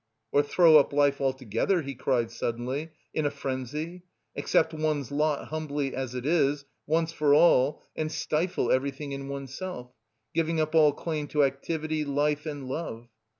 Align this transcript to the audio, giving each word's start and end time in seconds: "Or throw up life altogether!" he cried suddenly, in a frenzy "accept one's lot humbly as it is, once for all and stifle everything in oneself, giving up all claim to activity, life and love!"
"Or 0.31 0.41
throw 0.41 0.77
up 0.79 0.93
life 0.93 1.21
altogether!" 1.21 1.83
he 1.83 1.93
cried 1.93 2.31
suddenly, 2.31 2.89
in 3.13 3.27
a 3.27 3.29
frenzy 3.29 4.01
"accept 4.35 4.73
one's 4.73 5.11
lot 5.11 5.49
humbly 5.49 5.93
as 5.93 6.15
it 6.15 6.25
is, 6.25 6.65
once 6.87 7.13
for 7.13 7.35
all 7.35 7.83
and 7.95 8.11
stifle 8.11 8.71
everything 8.71 9.11
in 9.11 9.27
oneself, 9.27 9.91
giving 10.33 10.59
up 10.59 10.73
all 10.73 10.91
claim 10.91 11.27
to 11.27 11.43
activity, 11.43 12.03
life 12.03 12.47
and 12.47 12.67
love!" 12.67 13.09